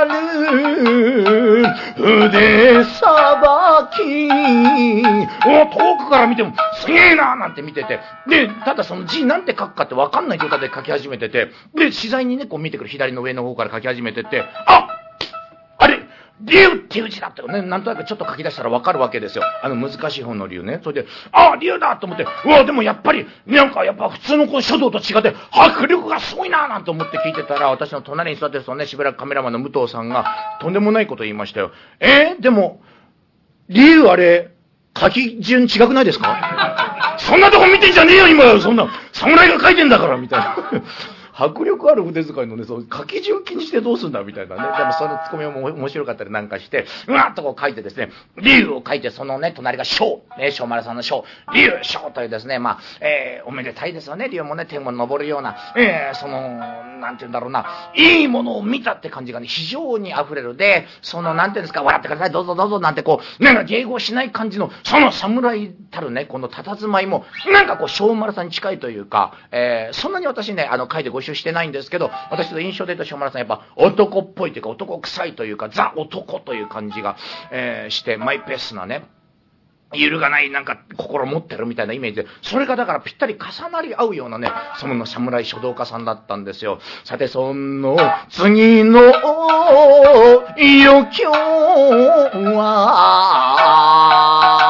[1.97, 15.10] 腕さばき遠くから見てもすげえななんて見てて、で、ただその字なんて書くかって分かんない状態で書き始めてて、で、自在にね、こう見てくる左の上の方から書き始めてて、あっ
[16.43, 19.43] 竜っていう字だってね、なんとなくちょっと書き出したらわかるわけですよ。
[19.63, 20.79] あの難しい方の竜ね。
[20.83, 30.25] それで、ああ、竜だと思って、うわ、でもやっぱり、なんかやっぱ普通のこう書道と違って、迫力がすごいななんて思って聞いてたら、私の隣に座ってるそのね、しばらくカメラマンの武藤さんが、
[30.61, 31.71] とんでもないこと言いましたよ。
[31.99, 32.81] えー、でも、
[33.69, 34.49] 竜あれ、
[34.99, 37.15] 書き順違くないですか？
[37.19, 40.55] そんなとこ見てんじゃねえよ、今そんな、侍が書いてんだから、みたいな。
[41.41, 44.61] 迫力ある筆遣いのね、そう、書き順気にしてどうすんだみたいなね。
[44.77, 56.59] でもそのツッコミも面白かったりなんかして、うわっとこう書いてですね、竜を書いて、そのね、隣が章、ね、章丸さんの章、竜章というですね、まあ、えー、おめでたいですよね、竜もね、天を昇るような、えー、その、
[56.99, 60.55] なんて言うんだろうな、いいものを見たって感じがね、非常に溢れる。
[60.55, 77.17] で、その、なんて言うんですか、笑ってください、どうぞどうぞ、なんてこう、なんか迎合しない感じの、その侍たるね、この佇まいも、なんかこう、章丸さんに近いというか、えー、そんなに私ね、あの、書いてご一してないんですけど、私の印象で言うと、塩村さんやっぱ男っぽいというか、男臭いというか、ザ男という感じが、
[77.51, 79.03] えー、して、マイペースなね、
[79.93, 86.79] 揺るがないなんか心持ってるみたいなイメージで、それがだからぴったり重なり合うようなね、その侍書道家さんだったんですよ。
[87.03, 87.97] さて、その
[88.29, 88.99] 次の
[90.57, 91.31] 余興
[92.55, 94.60] は、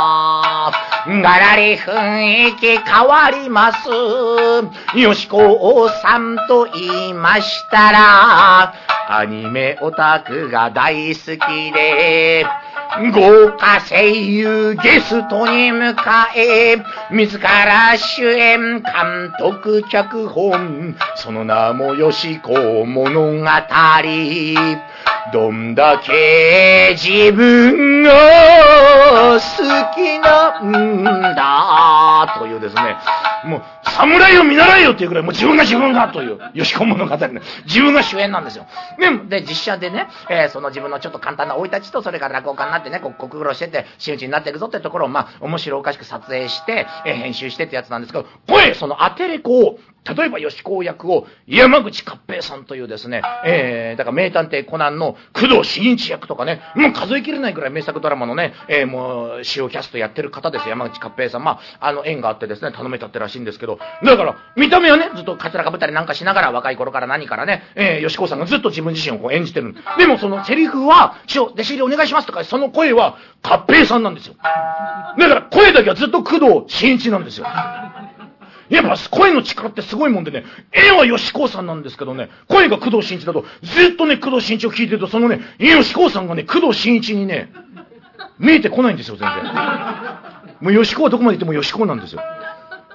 [1.08, 3.90] がらり雰囲気変わります。
[5.00, 8.74] よしこさんと言いましたら、
[9.10, 12.46] アニメオタクが大好きで、
[13.14, 15.96] 豪華声優ゲストに迎
[16.36, 16.78] え、
[17.10, 23.48] 自ら主演、監督、脚本、その名もよしこ物語。
[25.32, 28.12] どんだけ自分が
[29.40, 29.40] 好
[29.96, 32.36] きなんだ？
[32.40, 32.96] というですね、
[33.46, 37.42] もう侍を見習えよっていうくらい、もう自分が自分がという、よしこ物語ね。
[37.66, 38.66] 自分が主演なんですよ。
[39.30, 61.44] で、実写でね、えー、その自分のちょっと簡単な生い立ちと、それから落語家になってね、こう、苦労してて、真打ちになっていくぞってところを、まあ、面白おかしく撮影して、えー、編集してってやつなんですけど、声、そのアテレコを、例えば吉公役を山口勝平さんというですね、えー、だから名探偵コナンの工藤新一役とかね、もう数えきれないくらい名作ドラマのね、えー、もう、主要キャストやってる方です、山口勝平さん。
[61.44, 69.76] まあ、あの、縁があってですね、頼めたってらしいんですけど、だから、見た目はね、ずっとカツラかぶったりなんかしながら、若い頃から何からね、えー、吉子さんがずっと自分自身をこう演じてる。
[69.98, 74.36] でもそのセリフは、師匠、弟子入りお願いしますとか、その声は、勝平さんなんですよ。
[75.18, 77.48] だから声だけはずっと工藤新一なんですよ。
[78.72, 87.52] やっぱ声の力ってすごいもんでね、絵は吉高さんなんですけどね、声が工藤新一だと、ずっとね、工藤新一を聞いてると、そのね、吉高さんがね、工藤新一にね、
[88.40, 89.44] 見えてこないんですよ、全然。
[90.62, 92.22] もう吉高はどこまで行っても吉高なんですよ。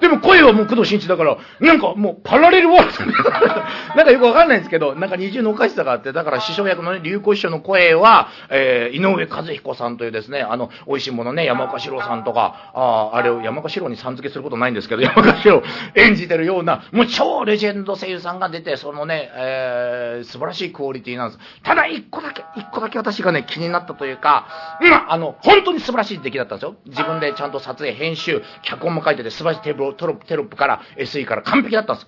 [0.01, 3.29] でも声はもう工藤新一だから、なんかもうパラレルワールド
[3.95, 15.63] なんかよくわかんないんですけど、なんか二重のおかしさがあって、だから師匠役のね、流行師匠の声は、えー、井上和彦さんというですね、あの、美味しいものね、山岡四郎さんとか、ああれを山岡四郎にさん付けすることないんですけど、山岡四郎
[15.95, 21.39] 演じてるような、もう超レジェンド声優さんが出て、そのね、えー、素晴らしいクオリティなんです。
[21.63, 24.47] ただ一個だけ、一個だけ私がね、気になったというか、
[24.81, 26.75] まあ、あの、本当に素晴らしい出来だったんですよ。
[26.85, 32.07] 自分でちゃんと撮影、編集、脚本も書いてて、素晴らしいテーブル、トロテロップから SE から完璧だったんです。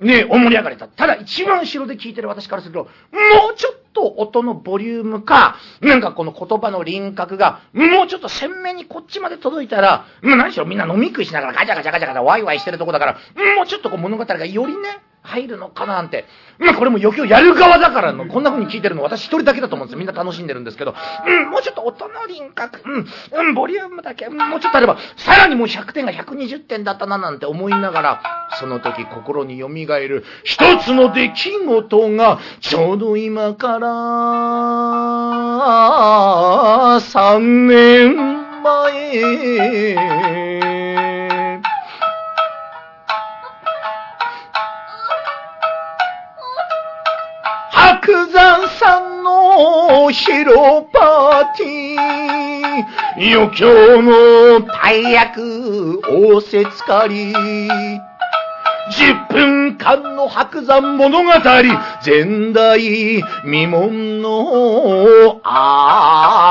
[0.00, 0.88] ね大盛り上がりだ。
[0.88, 2.88] ただ一番後ろで聞いてる私からすると、も
[3.52, 13.12] うちょっと音のボリュームか、なんかこの言葉の輪郭が、もうちょっと鮮明にこっちまで届いたら、もう何しろみんな飲み食いしながらガチャガチャガチャガチャワイワイしてるとこだから、
[13.56, 16.24] もうちょっとこう物語がよりね、入るのかななんて。
[16.58, 19.98] まあこれも余興やる側だからの、こんな風に聞いてるの私一人だけだと思うんですよ。
[19.98, 20.94] みんな楽しんでるんですけど、
[21.26, 23.06] うん、もうちょっと音の輪郭、うん、
[23.48, 28.22] うん、ボリュームだけ、うん、もうちょっとあれば、さらにもう100点が120点だったななんて思いながら、
[28.58, 30.24] その時心に蘇る。
[30.44, 33.88] 一つの出来事が、ちょうど今から
[37.00, 38.16] 3年
[38.62, 40.39] 前、
[48.32, 57.32] 山さんの広パーティー、余興の大役仰せつかり、
[58.90, 61.30] 十分間の白山物語、
[62.04, 66.49] 前代未聞の、あ、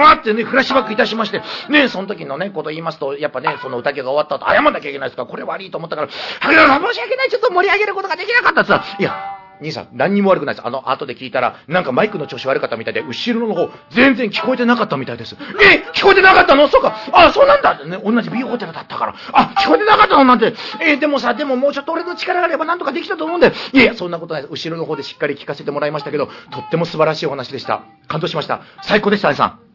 [0.00, 6.08] わってね、フラッシュバックいたしまして、ね、その時のね、こと言いますと、やっぱね、その宴が終わった後、謝んなきゃいけないですから、これ悪いと思ったから、
[6.40, 10.66] 白山さん申し訳ない、ちょっと盛り上げることができなかったっつったら、いや、兄さん、何にも悪くないです。
[10.66, 15.36] あの、後で聞いたら、なんかマイクの調子悪かったみたいで、後ろの方、全然聞こえてなかったみたいです。
[15.62, 16.66] え聞こえてなかったの？
[16.66, 16.96] そうか。
[17.12, 17.84] あ、そうなんだ。
[17.84, 19.14] ね、同じ美容ホテルだったから。
[19.32, 20.24] あ、聞こえてなかったの？
[20.24, 20.54] なんて。
[20.80, 23.52] えでもさ、でももうちょっと俺の力があればなんとかできたと思うんで。
[23.72, 24.52] いやいや、そんなことないです。
[24.52, 27.82] 後ろの方でしっかり聞かせてもらいましたけど、とっても素晴らしいお話でした。
[28.08, 28.60] 感動しました。
[28.82, 29.73] 最高でした、兄さん。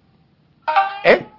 [1.05, 1.25] え？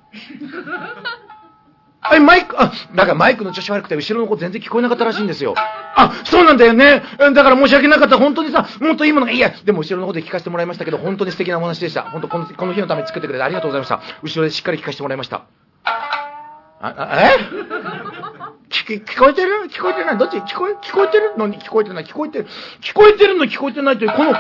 [2.13, 5.55] え、マイク、あ、だからマイクの調子悪くて後ろの子全然聞こえなかったらしいんですよ。
[5.57, 7.03] あ、そうなんだよね。
[7.19, 8.17] だから申し訳なかった。
[8.17, 12.03] 本当にさ、もっといいものが、いや、でも後ろの方で聞かせてもらいましたけど、本当に素敵なお話でした。
[12.05, 14.01] 本当この、この日のために作ってくれてありがとうございました。
[14.23, 15.43] 後ろでしっかり聞かせてもらいました。
[15.85, 17.37] あ、あえ？
[18.71, 19.69] 聞聞こえてる？
[19.71, 20.19] 聞こえてない？
[20.19, 20.39] どっち？
[20.39, 21.59] 聞こえ、聞こえてるのに？
[21.59, 22.05] 聞こえてない？
[22.05, 22.47] 聞こえてる？
[22.81, 24.39] 聞こえてるの聞こえてないという、この、こ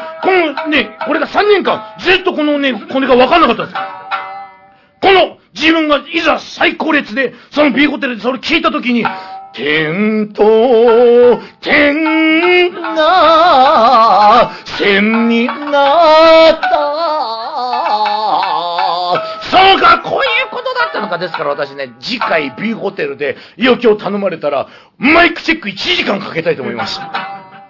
[0.64, 3.78] のね、これが3年間、ずっとこのね、これが分かんなかったんです。
[5.00, 9.04] この、自分がいざ最高列で、その B ホテルでそれ聞いたときに、
[9.52, 15.52] 点と点が線にな
[16.52, 16.70] った。
[19.50, 21.18] そうか、こういうことだったのか。
[21.18, 27.00] ですから私ね、次回 B ホテルで余興頼まれたら、マイクチェック1時間かけたいと思います。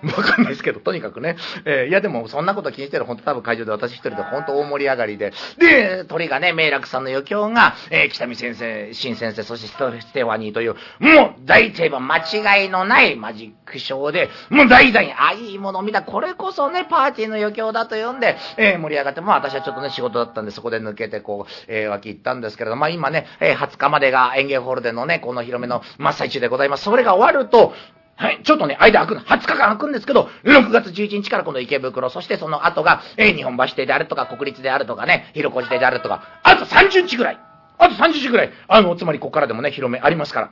[0.17, 1.37] わかんないですけど、とにかくね。
[1.65, 5.33] えー、いやでも、そんなこと気にしてる、本当多分会場で私一人で本当大盛り上がりで。
[5.59, 26.85] で、鳥がね、明楽さんの余興が、えー、北見先生、新先生、そしてステファニーという、もう大定番、間違いのないマジックショーで、もう大々に、あ、いいもの見た、これこそね、パーティーの余興だと呼んで、えー、盛り上がって、まあ私はちょっとね、仕事だったんで、そこで抜けて、こう、えー、脇行ったんですけれど、まあ今ね、えー、20日までが園芸ホールでのね、この広めの真っ最中でございます。
[26.85, 27.75] それが終わると、
[28.21, 37.39] はい、ちょっとね、間空くの、20日間空くんですけど、6月11日からこの池袋、そしてその後が、えー、日本橋邸であるとか、国立であるとかね、広小路邸であるとか、あと30日ぐらい、
[37.79, 40.51] あと30日ぐらい、あの、つまりここからでもね、広めありますから。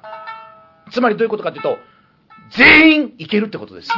[0.90, 1.76] つまりどういうことかというと、
[2.52, 3.90] 全員行けるってことです。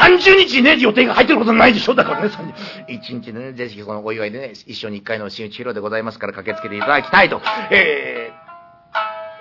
[0.00, 1.94] 30日ね、予定が入ってることないでしょ？
[1.94, 2.30] だからね、
[2.88, 7.42] 1日でね、ぜひこのお祝いでね、一生に一回の新内披露でございますから駆けつけていただきたいと。
[7.70, 8.45] えー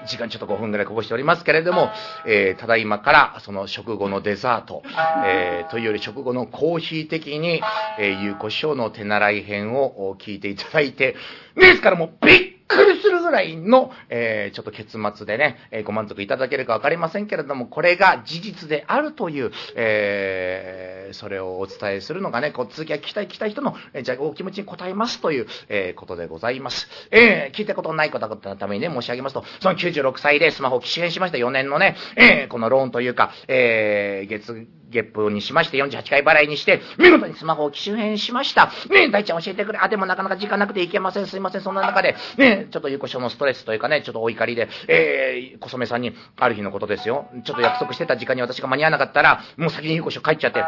[0.08, 1.90] 時間ちょっと5分ぐらいこぼしておりますけれども、
[2.26, 4.84] えー、ただいまからその食後のデザート、
[5.26, 7.62] えー、というより食後のコーヒー的に、
[8.00, 11.16] えー、ゆうこ師匠の手習い編を聞いていただいて、
[11.56, 26.88] ですからもうびっくりするぐらいの、えー、ちょっと結末でね、えー、ご満足いただけるかわかりませんけれども、これが事実であるという、えー、それをお伝えするのがね、こう続きは聞きたい聞きたい人の、えー、じゃあお気持ちに応えますという、えー、ことでございます。
[27.12, 38.72] えー、聞いたことのない方のためにね、申し上げますと、その96歳でスマホを機種変しました4年のね、えー、このローンというか、えー、月、月報にしまして、48回払いにして、見事にスマホを機種変しました。
[38.90, 39.80] ねえ、大ちゃん教えてくれ。
[39.80, 41.28] あ、でもなかなか時間なくていけません。
[41.28, 41.62] すいません。
[41.62, 47.30] そんな中で、ねちょっとゆうこしょのストレスというかね、ちょっとお怒りで、えー、小染さんに、ある日のことですよ。
[47.44, 50.64] ちょっと約束してた時間に私が間に合わなかったら、もう先にゆうこしょ帰っちゃって、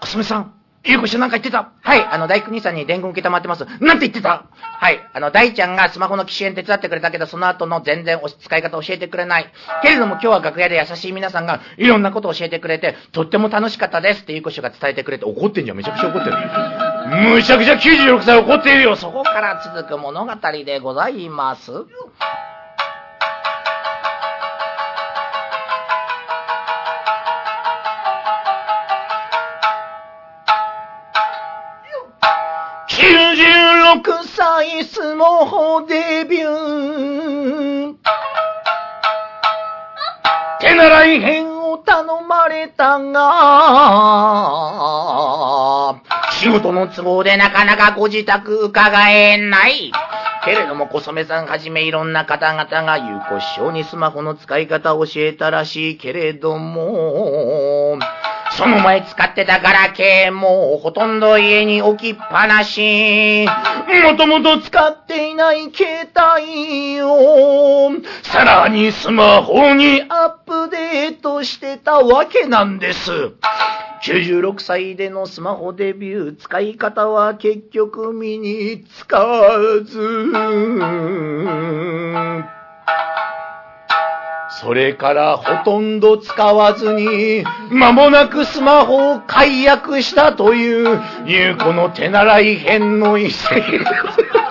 [0.00, 0.54] 小染さん、
[0.84, 3.64] ゆうこしょなんか言ってたはい、あの、大工兄さんに伝言受けたまってます。
[3.80, 9.46] なんて言ってたはい、あの、大ちゃんがスマホの機種変手伝ってくれたけど、その後の全然お使い方教えてくれない。
[9.82, 15.76] けれども今日は楽屋で優しい皆さんがいろんなことを教えてくれて、とっても楽しかったですってゆうこしが伝えてくれて怒ってんじゃん。
[15.76, 16.36] めちゃくちゃ怒ってる。
[17.12, 18.96] むちゃくちゃ96歳怒っているよ。
[18.96, 20.32] そこから続く物語
[20.64, 21.70] でございます。
[21.70, 21.84] 96
[34.34, 37.94] 歳スマホデビュー
[40.60, 41.51] 手習い編
[41.84, 43.22] 頼まれたが、
[46.32, 49.92] 仕事の都合でなかなかご自宅伺えない。
[50.44, 57.98] けれども、小染さんはじめいろんな方々が有効師匠にスマホの使い方を教えたらしいけれども、
[58.56, 63.46] その前使ってたガラケーもほとんど家に置きっぱなし。
[64.04, 67.90] もともと使っていない携帯を、
[68.22, 73.10] さらにスマホにアップデートしてたわけなんです。
[74.02, 79.22] 96歳でのスマホデビュー、使い方は結局身につか
[79.84, 79.98] ず。
[84.60, 94.41] それからほとんど使わずに、間もなくスマホを解約したという、ゆうこの手習い編の遺跡。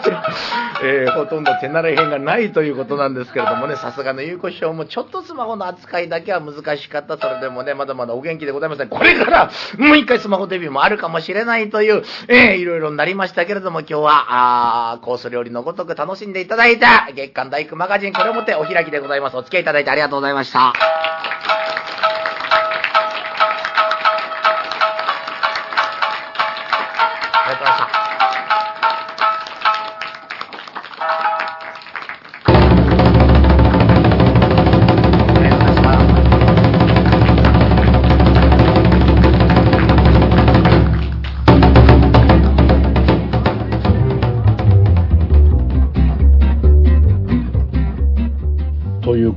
[0.83, 7.17] えーほとんど手習い編がないということなんですけれどもね、さすがのゆうこ師匠もちょっとスマホの扱いだけは難しかった。
[7.17, 8.89] それでもね、まだまだお元気でございません。
[8.89, 19.37] これからもう一回スマホデビューもあるかもしれないという、えーいろいろになりましたけれども、今日は、あーコース料理のごとく楽しんでいただいた月刊大工マガジン、これをもってお開きでございます。
[19.37, 21.10] お付き合いいただいてありがとうございました。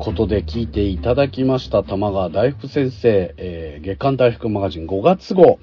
[0.05, 5.59] ことで聞いていただきました玉川大福先生、えー月刊大福マガジン5月号。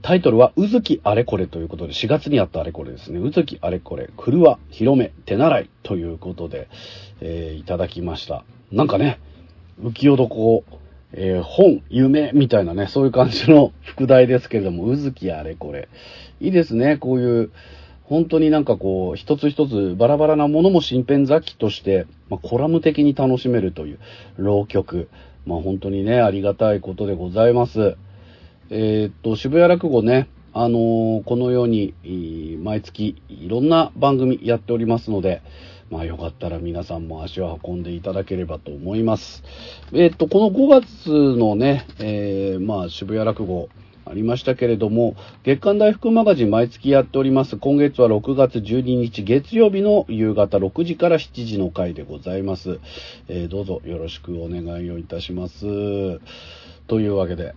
[0.00, 3.20] タイトルは、うずきあれこれということで、4月にあったあれこれですね。
[3.20, 6.68] うずきあれこれ、くるわ、広め、手習いということで、
[7.20, 8.42] えーいただきました。
[8.70, 9.20] なんかね、
[9.82, 10.64] 浮世床、
[11.12, 15.90] えー本、夢みたいなね、そういう感じの副題ですけれども、うずきあれこれ。
[16.40, 17.50] いいですね、こういう、
[18.12, 23.98] 本当になんかこう、一つ一つバラバラなものも新編雑記として、まあ、コラム的に楽しめるという
[24.36, 25.08] 浪曲。
[25.46, 27.96] まあ本当にね、ありがたいことでございます。
[28.68, 31.94] えーっと、渋谷落語ね、あのーこのように、
[32.62, 35.40] 毎月いろんな番組やっておりますので、
[35.90, 39.42] まあよかったら皆さんも足を運んでいただければと思います。
[39.94, 41.08] えーっと、この5月
[41.38, 43.70] のね、えーまあ渋谷落語、
[44.04, 47.56] ありましたけれども、月刊大福マガジン毎月やっております。
[47.56, 52.80] 今月は6月12日月曜日の夕方6時から7時の回でございます。
[53.28, 56.20] えーどうぞよろしくお願いをいたします。
[56.88, 57.54] というわけで、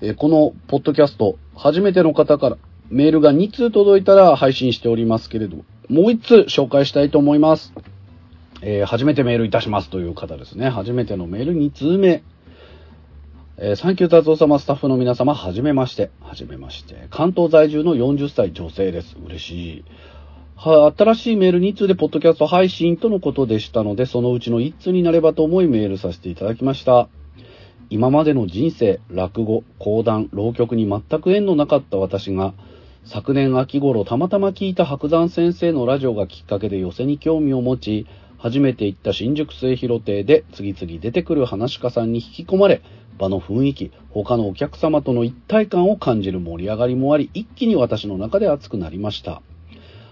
[0.00, 2.58] えーこのポッドキャスト、初めての方から
[2.88, 7.72] メールが2通届いたら配信しておりますけれども、もう1通紹介したいと思います。
[8.62, 10.68] えー初めてメールいたしますという方ですね。
[10.68, 12.22] 初めてのメール2通目。
[13.64, 16.10] えーサンキュー達夫様スタッフの皆様、はじめまして。
[16.20, 17.06] はじめまして。
[17.10, 19.16] 関東在住の40歳女性です。
[19.24, 19.84] 嬉しい。
[20.56, 27.08] は、新しいメール2通でポッドキャスト配信とのことでしたので、そのうちの1通になればと思いメールさせていただきました。
[27.88, 32.54] 今までの人生、落語、講談、浪曲に全く縁のなかった私が、
[33.04, 38.06] 昨年秋頃たまたま聞いた白山先生のラジオがきっかけで寄せに興味を持ち、
[38.38, 42.82] 初めて行った新宿末広亭で次々出てくる話家さんに引き込まれ、
[43.22, 49.42] 場の雰囲気、他のお客様との一体感を感じる盛り上がりもあり、一気に私の中で熱くなりました。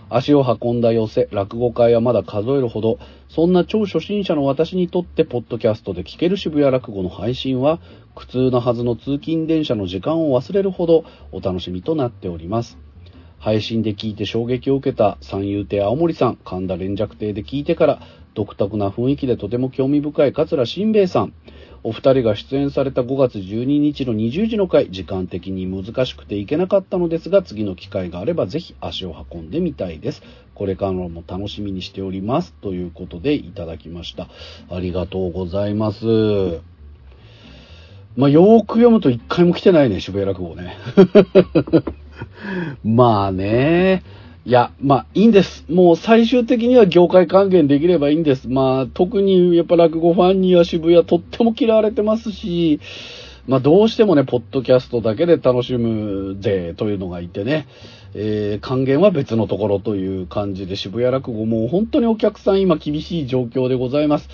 [0.09, 2.99] 足を運んだ寄せ、落語会はまだ数えるほど、
[3.29, 7.81] そんな超初心者の私にとって、ポッドキャストで聞ける渋谷落語の配信は、
[8.15, 12.79] 苦痛なはずの通勤電車の時間を忘れるほどお楽しみとなっております。
[13.39, 18.01] 配信で聞いて衝撃を受けた三遊亭青森さん、神田連雀亭で聞いてから、
[18.35, 21.33] 独特な雰囲気でとても興味深い桂新兵衛さん、
[21.83, 30.23] お二人が出演された5月12日の20時の回、時間的に難しくて行けなかったのですが、次の機会があればぜひ足を運んでみたいです。
[30.55, 32.53] これからも楽しみにしております。
[32.61, 34.29] ということでいただきました。
[34.71, 36.05] ありがとうございます。
[38.17, 40.77] まあ、よーく読むと一回も来てないね、渋谷落語ね。
[42.85, 44.03] まあね。
[44.51, 45.65] いや、まあ、いいんです。
[45.69, 48.49] もう最終的には業界還元できればいいんです。
[48.49, 52.81] まあ、特にやっぱ落語ファンには渋谷とっても嫌われてますし、
[53.47, 57.69] まあ、どうしてもね、ポッドキャストだけで楽しむ税というのがいてね、
[58.15, 64.29] えー、還元は別のところという感じで渋谷落語もう本当にお客さん今厳しい状況でございます。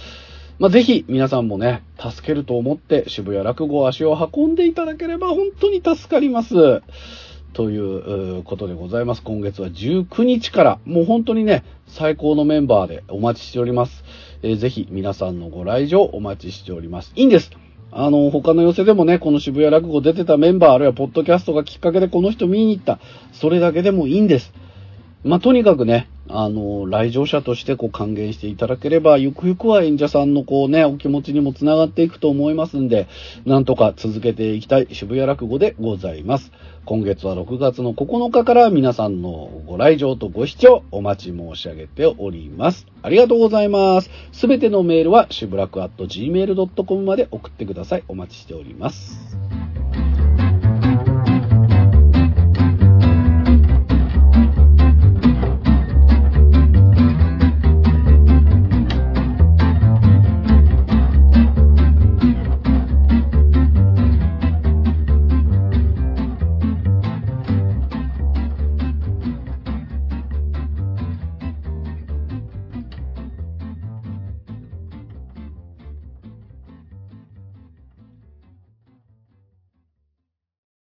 [0.59, 6.55] まあ、ぜひ皆さんもね、助けると思って渋谷落語足を運んでいただければ本当に助かります。
[7.57, 9.23] ということでございます。
[9.23, 14.05] 今月は19日から、もう本当にね、最高のメンバーでお待ちしております。
[14.43, 17.15] えー、ぜひ皆さんのご来場お待ちしております。
[17.17, 17.51] いいんです。
[17.93, 22.99] あの、他の寄せでもね、この渋谷落語出てたメンバー、あるいはポッドキャストがきっかけでこの人見に行った。
[23.33, 24.53] それだけでもいいんです。
[25.27, 33.09] まあ、とにかくね、あの、来場者としてこう還元していただければ、ゆくゆくは演者さんのこうね、お気持ちにもつながっていくと思いますんで、
[33.45, 36.53] なんとか続けていきたい渋谷落語でございます。
[36.85, 42.87] 今月は6月の9日から皆さんのご来場とご視聴お待ち申し上げております。
[43.03, 44.11] ありがとうございます。
[44.31, 48.05] すべてのメールは、しぶらく at gmail.com まで送ってください。
[48.07, 49.37] お待ちしております。